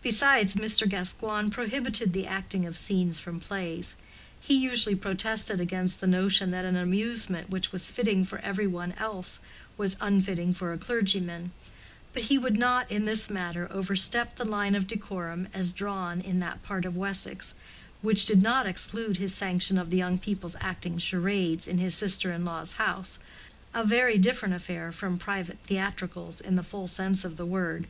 Besides, 0.00 0.54
Mr. 0.56 0.88
Gascoigne 0.88 1.50
prohibited 1.50 2.14
the 2.14 2.26
acting 2.26 2.64
of 2.64 2.78
scenes 2.78 3.20
from 3.20 3.38
plays: 3.40 3.94
he 4.40 4.54
usually 4.58 4.94
protested 4.94 5.60
against 5.60 6.00
the 6.00 6.06
notion 6.06 6.50
that 6.50 6.64
an 6.64 6.76
amusement 6.76 7.50
which 7.50 7.70
was 7.70 7.90
fitting 7.90 8.24
for 8.24 8.38
every 8.38 8.66
one 8.66 8.92
else 8.92 9.38
was 9.76 9.98
unfitting 10.00 10.54
for 10.54 10.72
a 10.72 10.78
clergyman; 10.78 11.52
but 12.14 12.22
he 12.22 12.38
would 12.38 12.56
not 12.58 12.90
in 12.90 13.04
this 13.04 13.28
matter 13.28 13.68
overstep 13.70 14.36
the 14.36 14.46
line 14.46 14.74
of 14.74 14.86
decorum 14.86 15.46
as 15.52 15.72
drawn 15.72 16.22
in 16.22 16.40
that 16.40 16.62
part 16.62 16.86
of 16.86 16.96
Wessex, 16.96 17.54
which 18.00 18.24
did 18.24 18.40
not 18.42 18.64
exclude 18.64 19.18
his 19.18 19.34
sanction 19.34 19.76
of 19.76 19.90
the 19.90 19.98
young 19.98 20.16
people's 20.16 20.56
acting 20.62 20.96
charades 20.96 21.68
in 21.68 21.76
his 21.76 21.94
sister 21.94 22.32
in 22.32 22.46
law's 22.46 22.72
house—a 22.80 23.84
very 23.84 24.16
different 24.16 24.54
affair 24.54 24.90
from 24.90 25.18
private 25.18 25.58
theatricals 25.64 26.40
in 26.40 26.54
the 26.54 26.62
full 26.62 26.86
sense 26.86 27.26
of 27.26 27.36
the 27.36 27.44
word. 27.44 27.86